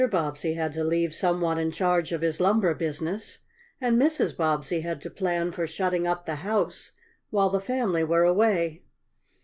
Bobbsey 0.09 0.55
had 0.55 0.73
to 0.73 0.83
leave 0.83 1.13
some 1.13 1.41
one 1.41 1.59
in 1.59 1.69
charge 1.69 2.11
of 2.11 2.21
his 2.21 2.41
lumber 2.41 2.73
business, 2.73 3.37
and 3.79 4.01
Mrs. 4.01 4.35
Bobbsey 4.35 4.81
had 4.81 4.99
to 5.01 5.11
plan 5.11 5.51
for 5.51 5.67
shutting 5.67 6.07
up 6.07 6.25
the 6.25 6.37
house 6.37 6.93
while 7.29 7.51
the 7.51 7.59
family 7.59 8.03
were 8.03 8.23
away. 8.23 8.81